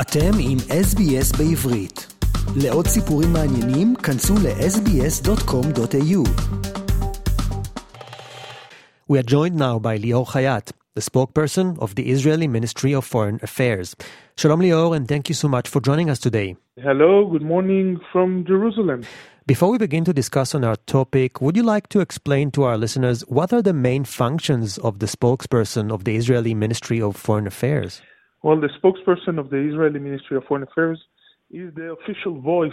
[0.00, 2.06] אתם עם SBS בעברית.
[2.56, 6.22] לעוד סיפורים מעניינים, כנסו ל-sbs.com.au.
[9.08, 13.38] We are joined now by Lior Hayat, the spokesperson of the Israeli Ministry of Foreign
[13.42, 13.96] Affairs.
[14.36, 16.56] Shalom Lior, and thank you so much for joining us today.
[16.88, 19.00] Hello, good morning from Jerusalem.
[19.46, 22.76] Before we begin to discuss on our topic, would you like to explain to our
[22.84, 27.46] listeners what are the main functions of the spokesperson of the Israeli Ministry of Foreign
[27.46, 28.02] Affairs?
[28.46, 31.00] Well, the spokesperson of the Israeli Ministry of Foreign Affairs
[31.50, 32.70] is the official voice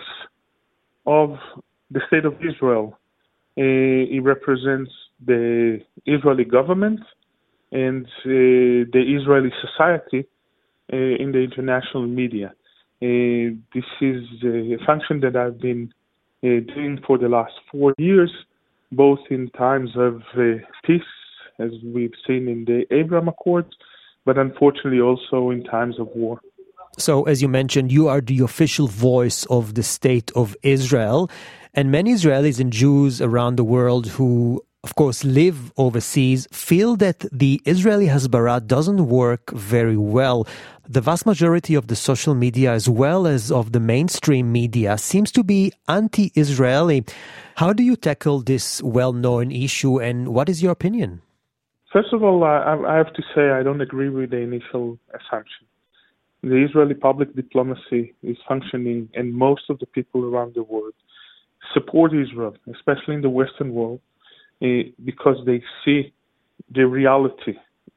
[1.08, 1.36] of
[1.90, 3.00] the state of Israel.
[3.58, 4.92] Uh, he represents
[5.26, 7.00] the Israeli government
[7.72, 10.28] and uh, the Israeli society
[10.94, 12.54] uh, in the international media.
[13.02, 15.92] Uh, this is a function that I've been
[16.44, 18.32] uh, doing for the last four years,
[18.92, 21.02] both in times of uh, peace,
[21.58, 23.76] as we've seen in the Abraham Accords,
[24.26, 26.40] but unfortunately also in times of war.
[26.98, 31.30] So, as you mentioned, you are the official voice of the state of Israel.
[31.74, 37.26] And many Israelis and Jews around the world who, of course, live overseas feel that
[37.32, 40.48] the Israeli Hasbara doesn't work very well.
[40.88, 45.32] The vast majority of the social media, as well as of the mainstream media, seems
[45.32, 47.06] to be anti Israeli.
[47.56, 51.22] How do you tackle this well known issue, and what is your opinion?
[51.94, 55.68] First of all, I, I have to say I don't agree with the initial assumption.
[56.42, 60.96] The Israeli public diplomacy is functioning, and most of the people around the world
[61.72, 64.02] support Israel, especially in the Western world,
[64.62, 66.12] uh, because they see
[66.74, 67.54] the reality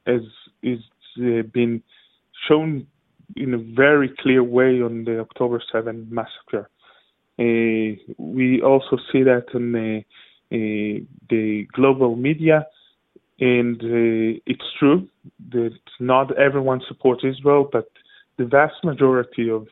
[0.06, 0.20] as
[0.62, 0.80] is
[1.18, 1.82] uh, been
[2.46, 2.86] shown
[3.34, 6.68] in a very clear way on the October 7 massacre.
[7.38, 12.66] Uh, we also see that in the, the global media,
[13.40, 13.78] and
[14.46, 15.08] it's true
[15.50, 17.90] that not everyone supports Israel, but
[18.38, 19.66] the vast majority of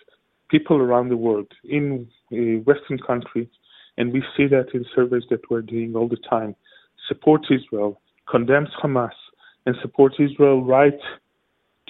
[0.48, 3.48] people around the world in Western countries
[3.96, 6.54] and we see that in surveys that we're doing all the time,
[7.08, 9.10] supports Israel, condemns Hamas,
[9.66, 10.98] and supports Israel right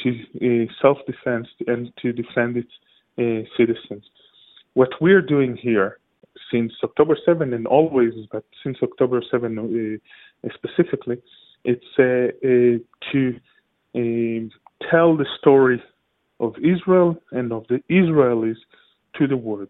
[0.03, 2.71] to uh, self-defense and to defend its
[3.19, 4.05] uh, citizens.
[4.75, 5.99] What we're doing here
[6.53, 10.01] since October 7 and always, but since October 7
[10.45, 11.23] uh, specifically,
[11.65, 12.33] it's uh,
[13.13, 13.35] to
[13.95, 15.83] uh, tell the story
[16.41, 18.57] of Israel and of the Israelis
[19.19, 19.69] to the world.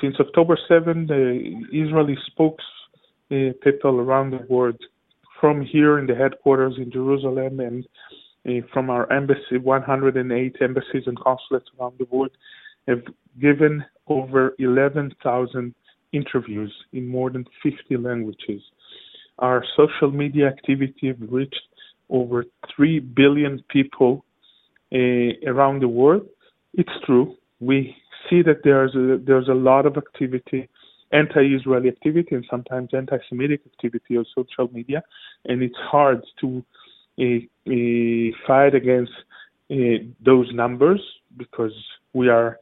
[0.00, 2.64] Since October 7, the Israeli spokes
[3.30, 4.76] uh, people around the world
[5.40, 7.86] from here in the headquarters in Jerusalem and
[8.48, 12.30] uh, from our embassy, 108 embassies and consulates around the world,
[12.86, 13.02] have
[13.40, 15.74] given over 11,000
[16.12, 18.62] interviews in more than 50 languages.
[19.38, 21.62] Our social media activity reached
[22.10, 22.44] over
[22.74, 24.24] 3 billion people
[24.92, 24.96] uh,
[25.46, 26.26] around the world.
[26.74, 27.36] It's true.
[27.60, 27.94] We
[28.28, 30.68] see that there's a, there's a lot of activity,
[31.12, 35.02] anti-Israeli activity, and sometimes anti-Semitic activity on social media,
[35.44, 36.64] and it's hard to
[37.20, 37.24] uh,
[37.68, 39.12] uh, fight against
[40.24, 41.00] those numbers
[41.36, 41.72] because
[42.14, 42.58] we are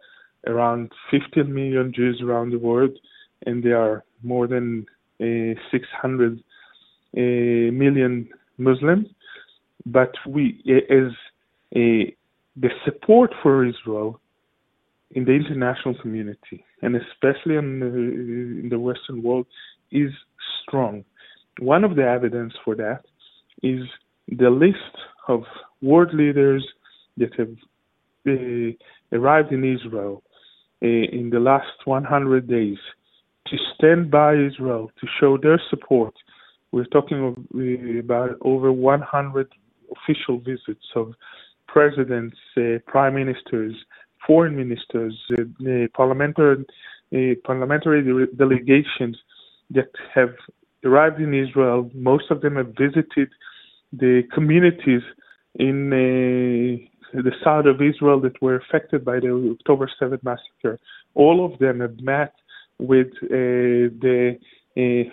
[0.47, 2.99] around 15 million Jews around the world,
[3.47, 4.87] and there are more than
[5.21, 6.43] uh, 600 uh,
[7.21, 8.29] million
[8.59, 9.09] Muslims.
[9.85, 10.61] But we,
[10.91, 11.13] as
[11.75, 12.11] uh,
[12.57, 14.21] the support for Israel
[15.13, 19.47] in the international community, and especially in the, in the Western world,
[19.93, 20.11] is
[20.63, 21.05] strong.
[21.61, 23.03] One of the evidence for that
[23.63, 23.83] is
[24.29, 24.97] the list
[25.29, 25.45] of
[25.81, 26.67] world leaders
[27.17, 27.55] that have
[28.27, 28.73] uh,
[29.17, 30.23] arrived in Israel
[30.83, 32.79] uh, in the last 100 days
[33.47, 36.15] to stand by Israel, to show their support.
[36.73, 39.49] We're talking uh, about over 100
[39.93, 41.15] official visits of
[41.69, 43.75] presidents, uh, prime ministers,
[44.27, 46.65] foreign ministers, uh, parliamentary
[47.15, 49.17] uh, parliamentary delegations
[49.71, 50.35] that have
[50.85, 51.91] arrived in Israel.
[51.95, 53.29] Most of them have visited
[53.93, 55.03] the communities
[55.55, 60.79] in the south of Israel that were affected by the October 7th massacre.
[61.15, 62.35] All of them have met
[62.79, 64.39] with the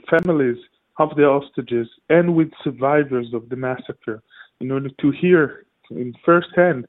[0.09, 0.57] families
[0.98, 4.22] of the hostages and with survivors of the massacre.
[4.60, 6.86] In order to hear in first hand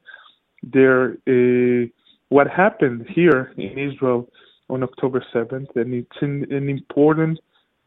[0.76, 1.88] uh,
[2.28, 4.28] what happened here in Israel
[4.68, 7.38] on October 7th, and it's an, an important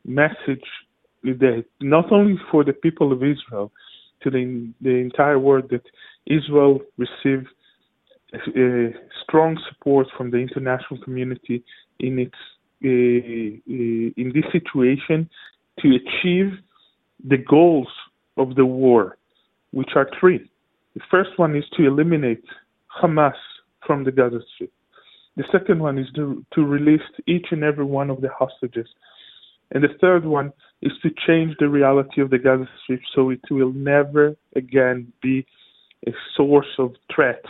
[0.06, 0.68] message
[1.24, 3.72] that not only for the people of Israel,
[4.22, 5.84] to the, the entire world, that
[6.25, 7.48] Israel received
[8.34, 11.63] uh, strong support from the international community
[12.00, 12.36] in its
[12.84, 15.28] uh, uh, in this situation
[15.79, 16.53] to achieve
[17.27, 17.88] the goals
[18.38, 19.18] of the war,
[19.71, 20.50] which are three.
[20.95, 22.44] The first one is to eliminate
[23.01, 23.33] Hamas
[23.85, 24.71] from the Gaza Strip.
[25.35, 28.88] The second one is to, to release each and every one of the hostages.
[29.71, 30.51] And the third one
[30.81, 35.45] is to change the reality of the Gaza Strip so it will never again be
[36.07, 37.44] a source of threat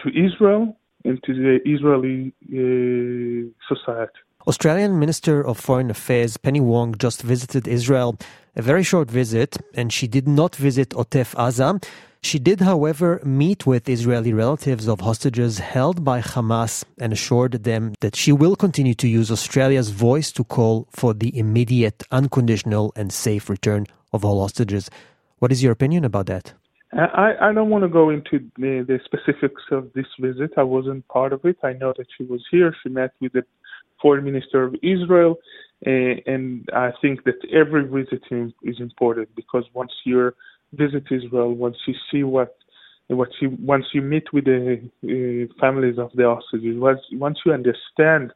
[0.00, 4.18] to Israel and to the Israeli uh, society.
[4.46, 8.18] Australian Minister of Foreign Affairs Penny Wong just visited Israel.
[8.56, 11.84] A very short visit, and she did not visit Otef Aza.
[12.22, 17.92] She did, however, meet with Israeli relatives of hostages held by Hamas and assured them
[18.00, 23.12] that she will continue to use Australia's voice to call for the immediate, unconditional, and
[23.12, 24.90] safe return of all hostages.
[25.38, 26.54] What is your opinion about that?
[26.96, 30.52] Uh, I, I don't want to go into the, the specifics of this visit.
[30.56, 31.56] I wasn't part of it.
[31.62, 32.74] I know that she was here.
[32.82, 33.44] She met with the
[34.00, 35.36] foreign minister of Israel,
[35.86, 38.22] uh, and I think that every visit
[38.62, 40.34] is important because once you're
[40.72, 42.56] visit Israel, once you see what
[43.08, 47.52] what you once you meet with the uh, families of the hostages, once once you
[47.52, 48.32] understand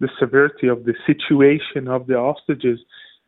[0.00, 2.80] the severity of the situation of the hostages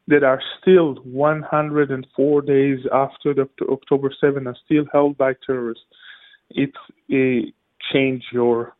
[0.09, 5.85] that are still 104 days after the October 7 are still held by terrorists,
[6.50, 6.73] it
[7.11, 7.49] uh,
[7.93, 8.75] change your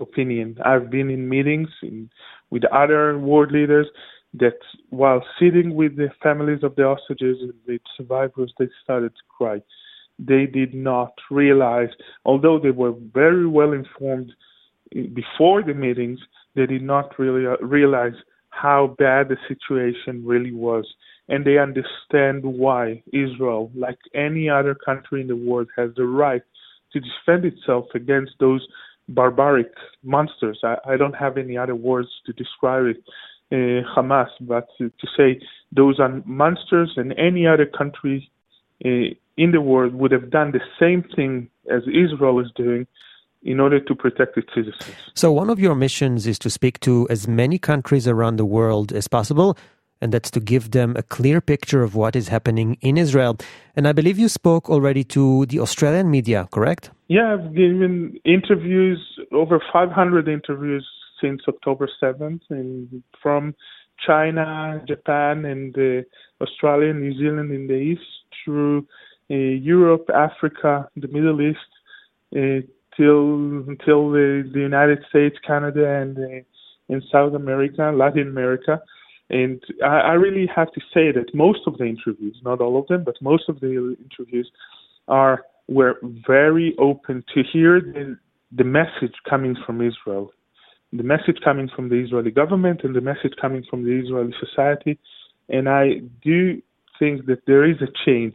[0.00, 0.58] opinion.
[0.64, 2.10] I've been in meetings in,
[2.50, 3.86] with other world leaders
[4.34, 4.58] that
[4.90, 9.62] while sitting with the families of the hostages and the survivors, they started to cry.
[10.18, 11.90] They did not realize,
[12.24, 14.32] although they were very well informed
[15.14, 16.20] before the meetings,
[16.54, 18.14] they did not really uh, realize
[18.50, 20.86] how bad the situation really was.
[21.28, 26.42] And they understand why Israel, like any other country in the world, has the right
[26.92, 28.66] to defend itself against those
[29.08, 29.72] barbaric
[30.02, 30.60] monsters.
[30.62, 33.02] I, I don't have any other words to describe it
[33.52, 35.40] uh, Hamas, but to, to, say
[35.72, 38.30] those are monsters, and any other country
[38.84, 42.86] uh, in the world would have done the same thing as Israel is doing
[43.42, 44.94] in order to protect its citizens.
[45.14, 48.92] So, one of your missions is to speak to as many countries around the world
[48.92, 49.58] as possible,
[50.00, 53.36] and that's to give them a clear picture of what is happening in Israel.
[53.76, 56.90] And I believe you spoke already to the Australian media, correct?
[57.14, 58.98] Yeah, I've given interviews,
[59.32, 60.88] over 500 interviews
[61.20, 63.54] since October 7th, and from
[64.06, 68.00] China, Japan, and uh, Australia, New Zealand in the east
[68.42, 68.86] through
[69.30, 71.58] uh, Europe, Africa, the Middle East,
[72.34, 72.66] uh,
[72.96, 76.40] till until the, the United States, Canada, and uh,
[76.88, 78.80] in South America, Latin America.
[79.28, 82.86] And I, I really have to say that most of the interviews, not all of
[82.86, 84.50] them, but most of the interviews
[85.08, 88.16] are were very open to hear the,
[88.50, 90.32] the message coming from Israel
[90.92, 94.98] the message coming from the Israeli government and the message coming from the Israeli society.
[95.48, 96.60] And I do
[96.98, 98.34] think that there is a change.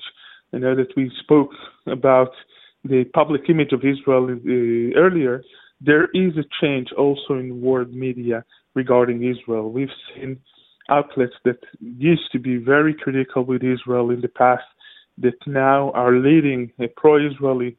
[0.53, 1.51] I know that we spoke
[1.85, 2.31] about
[2.83, 5.43] the public image of Israel uh, earlier.
[5.81, 8.43] There is a change also in world media
[8.73, 9.71] regarding Israel.
[9.71, 10.39] We've seen
[10.89, 14.63] outlets that used to be very critical with Israel in the past
[15.19, 17.75] that now are leading a pro-Israeli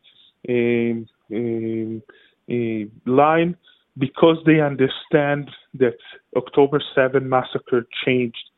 [0.49, 2.03] um, um,
[2.51, 3.57] uh, line
[3.99, 5.97] because they understand that
[6.37, 8.51] October 7 massacre changed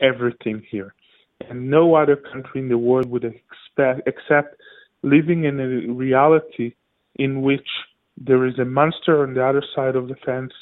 [0.00, 0.94] everything here.
[1.48, 4.56] And no other country in the world would expect, accept
[5.02, 6.74] living in a reality
[7.16, 7.68] in which
[8.16, 10.52] there is a monster on the other side of the fence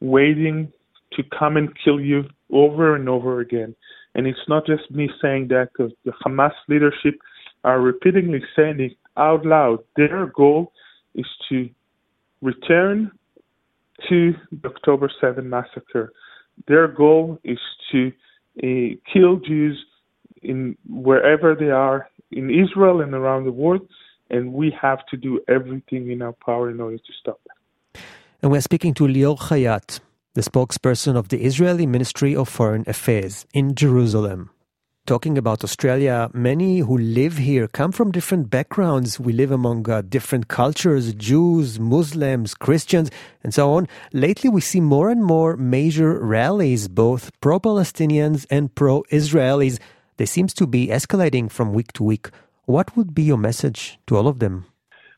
[0.00, 0.70] waiting
[1.12, 3.74] to come and kill you over and over again.
[4.18, 7.20] And it's not just me saying that because the Hamas leadership
[7.62, 9.78] are repeatedly saying it out loud.
[9.96, 10.72] Their goal
[11.14, 11.70] is to
[12.42, 13.12] return
[14.08, 16.12] to the October 7 massacre.
[16.66, 17.60] Their goal is
[17.92, 18.10] to
[18.60, 19.78] uh, kill Jews
[20.42, 23.86] in wherever they are in Israel and around the world,
[24.30, 28.02] and we have to do everything in our power in order to stop that.
[28.42, 30.00] And we're speaking to Lior Hayat,
[30.38, 34.50] the spokesperson of the Israeli Ministry of Foreign Affairs in Jerusalem
[35.04, 39.18] talking about Australia, many who live here come from different backgrounds.
[39.18, 43.10] We live among uh, different cultures, Jews, Muslims, Christians,
[43.42, 43.88] and so on.
[44.12, 49.80] Lately, we see more and more major rallies, both pro-Palestinians and pro-Israelis.
[50.18, 52.28] They seems to be escalating from week to week.
[52.66, 54.66] What would be your message to all of them?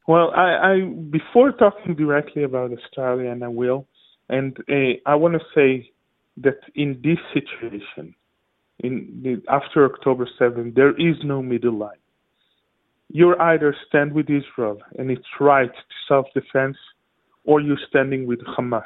[0.06, 0.74] Well, I, I
[1.10, 3.86] before talking directly about Australia, and I will,
[4.30, 5.90] and uh, I want to say
[6.38, 8.14] that in this situation,
[8.78, 11.98] in the, after October 7, there is no middle line.
[13.12, 16.76] You either stand with Israel and its right to self-defense,
[17.44, 18.82] or you're standing with Hamas.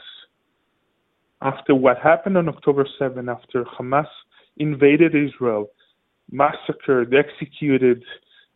[1.42, 4.06] After what happened on October 7, after Hamas
[4.56, 5.66] invaded Israel,
[6.30, 8.02] massacred, executed,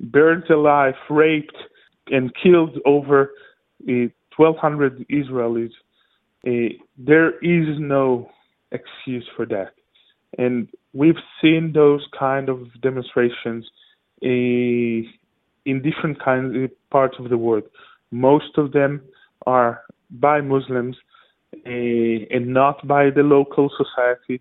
[0.00, 1.56] burned alive, raped,
[2.06, 3.32] and killed over
[3.86, 5.72] uh, 1,200 Israelis,
[6.46, 6.50] uh,
[6.96, 8.30] there is no
[8.70, 9.72] excuse for that.
[10.36, 13.66] And we've seen those kind of demonstrations
[14.22, 14.28] uh,
[15.64, 17.64] in different kinds of parts of the world.
[18.10, 19.02] Most of them
[19.46, 20.96] are by Muslims
[21.54, 24.40] uh, and not by the local society.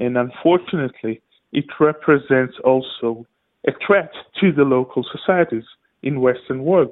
[0.00, 1.20] And unfortunately,
[1.52, 3.26] it represents also
[3.66, 5.64] a threat to the local societies
[6.02, 6.90] in Western world.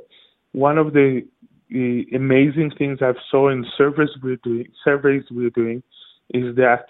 [0.52, 1.26] One of the,
[1.72, 5.82] the amazing things I've saw in surveys we're doing, surveys we're doing
[6.30, 6.86] is that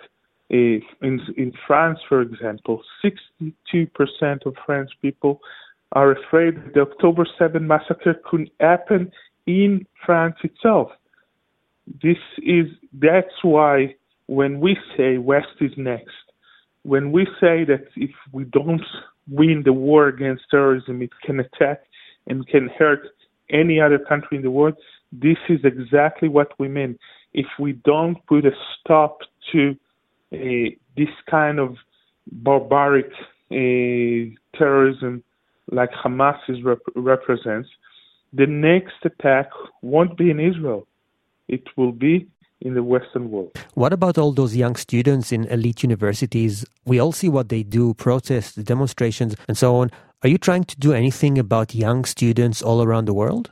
[0.50, 3.52] in, in France, for example, 62%
[4.46, 5.40] of French people
[5.92, 9.12] are afraid the October 7 massacre could happen
[9.46, 10.90] in France itself.
[12.02, 13.94] This is that's why
[14.26, 16.10] when we say West is next,
[16.82, 18.84] when we say that if we don't
[19.28, 21.82] win the war against terrorism, it can attack
[22.26, 23.06] and can hurt
[23.52, 24.74] any other country in the world,
[25.12, 26.98] this is exactly what we mean.
[27.34, 29.18] If we don't put a stop
[29.52, 29.76] to
[30.32, 31.76] uh, this kind of
[32.30, 33.10] barbaric
[33.50, 35.22] uh, terrorism
[35.70, 37.68] like Hamas is rep- represents,
[38.32, 39.50] the next attack
[39.82, 40.86] won't be in Israel.
[41.48, 42.28] It will be
[42.60, 43.52] in the Western world.
[43.74, 46.64] What about all those young students in elite universities?
[46.84, 49.90] We all see what they do protests, demonstrations, and so on.
[50.24, 53.50] Are you trying to do anything about young students all around the world?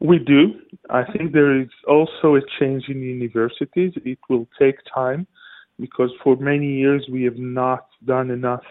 [0.00, 0.52] We do.
[0.90, 3.94] I think there is also a change in universities.
[4.04, 5.26] It will take time
[5.80, 8.64] because for many years we have not done enough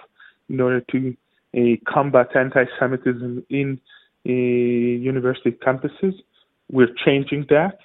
[0.48, 1.18] in order to
[1.58, 3.82] uh, combat anti Semitism in
[4.28, 6.14] uh, university campuses.
[6.72, 7.80] We're changing that.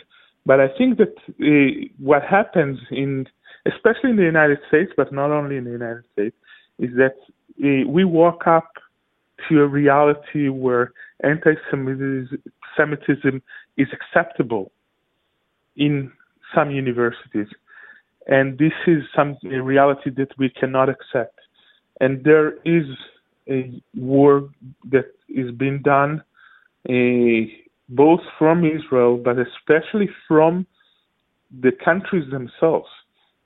[0.44, 3.26] But I think that uh, what happens in,
[3.64, 6.36] especially in the United States, but not only in the United States,
[6.78, 7.14] is that
[7.58, 8.70] we walk up
[9.48, 13.42] to a reality where anti-Semitism
[13.76, 14.72] is acceptable
[15.76, 16.10] in
[16.54, 17.48] some universities,
[18.26, 21.38] and this is some a reality that we cannot accept.
[22.00, 22.84] And there is
[23.48, 24.44] a work
[24.90, 26.22] that is being done.
[26.88, 27.46] Uh,
[27.88, 30.66] both from Israel, but especially from
[31.60, 32.88] the countries themselves.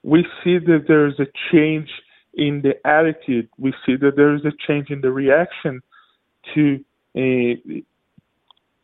[0.02, 1.88] We see that there is a change
[2.34, 3.48] in the attitude.
[3.58, 5.82] We see that there is a change in the reaction
[6.54, 6.84] to
[7.16, 7.80] uh,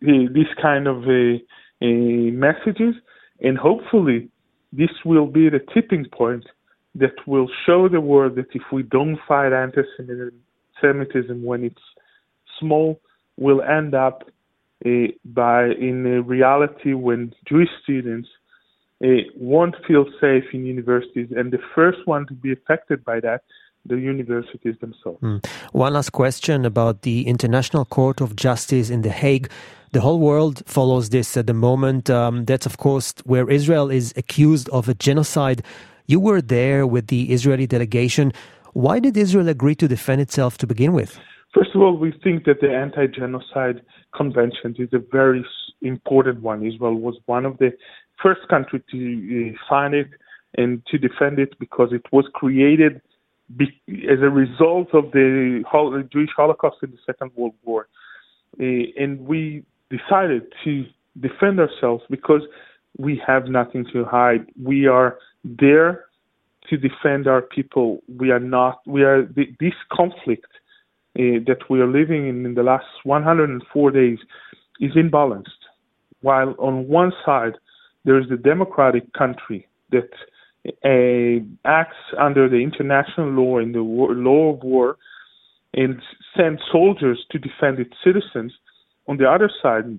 [0.01, 1.39] this kind of uh,
[1.83, 2.95] uh, messages,
[3.41, 4.29] and hopefully,
[4.73, 6.45] this will be the tipping point
[6.95, 11.83] that will show the world that if we don't fight anti-Semitism when it's
[12.59, 13.01] small,
[13.37, 14.25] we'll end up
[14.85, 14.91] uh,
[15.25, 18.29] by in a reality when Jewish students
[19.05, 23.43] uh, won't feel safe in universities, and the first one to be affected by that
[23.87, 25.21] the universities themselves.
[25.23, 25.45] Mm.
[25.73, 29.51] One last question about the International Court of Justice in The Hague.
[29.93, 32.11] The whole world follows this at the moment.
[32.11, 35.63] Um, that's, of course, where Israel is accused of a genocide.
[36.07, 38.33] You were there with the Israeli delegation.
[38.75, 41.19] Why did Israel agree to defend itself to begin with?
[41.55, 43.81] First of all, we think that the anti-genocide
[44.15, 45.45] convention is a very
[45.81, 46.67] important one.
[46.67, 47.73] Israel was one of the
[48.23, 50.09] first countries to uh, sign it
[50.57, 53.01] and to defend it because it was created
[53.61, 55.63] as a result of the
[56.13, 57.89] Jewish Holocaust in the Second World War.
[58.61, 58.65] Uh,
[58.97, 60.85] and we decided to
[61.21, 62.43] defend ourselves because
[62.99, 64.47] we have nothing to hide.
[64.63, 66.07] We are there
[66.69, 68.03] to defend our people.
[68.19, 69.23] We are not, we are,
[69.61, 70.47] this conflict
[71.19, 74.19] uh, that we are living in in the last 104 days
[74.81, 75.63] is imbalanced.
[76.21, 77.55] While on one side
[78.05, 80.11] there is the democratic country that
[80.67, 84.97] uh, acts under the international law and the war, law of war
[85.75, 86.01] and
[86.37, 88.53] sends soldiers to defend its citizens,
[89.07, 89.99] on the other side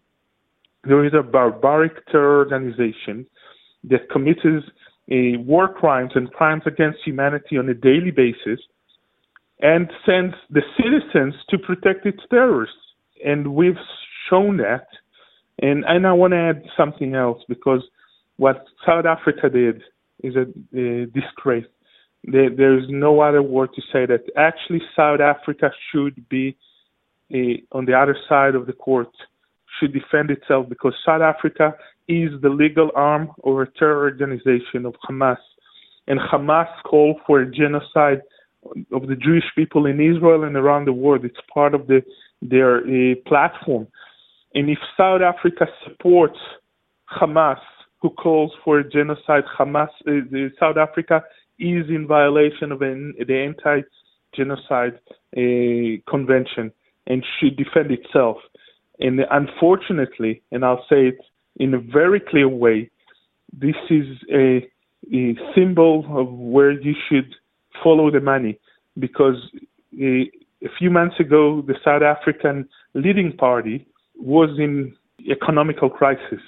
[0.84, 3.26] there is a barbaric terror organization
[3.84, 4.42] that commits
[5.10, 8.60] war crimes and crimes against humanity on a daily basis
[9.62, 12.76] and sends the citizens to protect its terrorists.
[13.26, 13.74] And we've
[14.30, 14.88] shown that.
[15.62, 17.84] And, and I want to add something else because
[18.38, 19.82] what South Africa did
[20.24, 20.46] is a,
[21.08, 21.66] disgrace.
[22.24, 24.24] There, there's no other word to say that.
[24.36, 26.58] Actually, South Africa should be
[27.72, 29.10] on the other side of the court,
[29.80, 31.76] should defend itself because South Africa
[32.08, 35.38] is the legal arm of a terror organization of Hamas.
[36.08, 38.22] And Hamas called for a genocide
[38.92, 41.24] of the Jewish people in Israel and around the world.
[41.24, 42.02] It's part of the,
[42.42, 43.88] their uh, platform.
[44.56, 46.40] And if South Africa supports
[47.22, 47.60] Hamas,
[48.02, 51.24] who calls for genocide, Hamas, uh, South Africa
[51.60, 55.00] is in violation of an, the anti-genocide
[55.36, 56.72] uh, convention
[57.08, 58.38] and should defend itself.
[59.00, 61.20] And unfortunately, and I'll say it
[61.58, 62.90] in a very clear way,
[63.52, 64.68] this is a,
[65.14, 67.34] a symbol of where you should
[67.84, 68.60] follow the money
[68.98, 69.36] because
[70.00, 70.30] a,
[70.64, 73.88] a few months ago, the South African leading party
[74.18, 74.94] was in
[75.30, 76.42] economical crisis.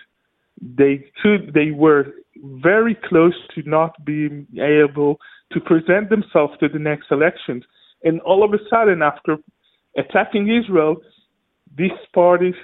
[0.61, 2.07] They could, they were
[2.43, 5.17] very close to not being able
[5.51, 7.63] to present themselves to the next elections.
[8.03, 9.37] And all of a sudden, after
[9.97, 10.97] attacking Israel,
[11.77, 12.55] these parties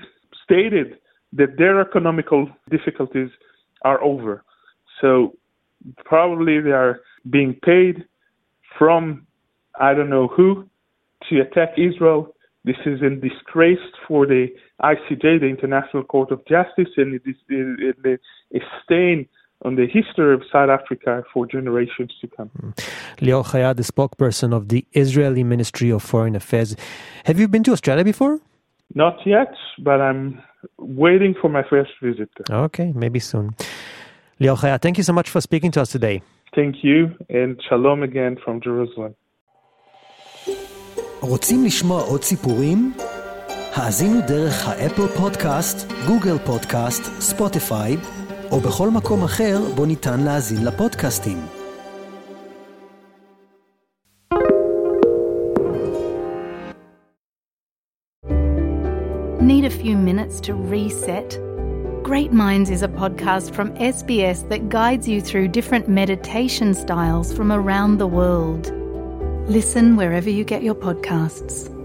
[0.43, 0.97] stated
[1.33, 3.29] that their economical difficulties
[3.83, 4.43] are over.
[5.01, 5.35] So
[6.05, 8.05] probably they are being paid
[8.77, 9.27] from
[9.79, 10.67] I don't know who
[11.29, 12.33] to attack Israel.
[12.67, 14.47] This is a disgrace for the
[14.81, 18.19] ICJ, the International Court of Justice, and it is
[18.53, 19.25] a stain
[19.61, 22.49] on the history of South Africa for generations to come.
[22.61, 22.73] Mm.
[23.19, 26.75] Lior Hayat, the spokesperson of the Israeli Ministry of Foreign Affairs.
[27.23, 28.41] Have you been to Australia before?
[28.93, 30.43] Not yet, but I'm
[30.77, 32.29] waiting for my first visit.
[32.49, 33.55] Okay, maybe soon.
[34.41, 36.21] Lior Hayat, thank you so much for speaking to us today.
[36.53, 39.15] Thank you, and shalom again from Jerusalem.
[41.26, 42.92] רוצים לשמוע עוד סיפורים?
[43.74, 47.96] האזינו דרך האפל פודקאסט, גוגל פודקאסט, ספוטיפיי,
[48.50, 51.38] או בכל מקום אחר בו ניתן להאזין לפודקאסטים.
[59.40, 61.38] Need a few minutes to reset?
[62.02, 67.50] Great Minds is a podcast from SBS that guides you through different meditation styles from
[67.52, 68.75] around the world.
[69.47, 71.76] Listen wherever you get your podcasts.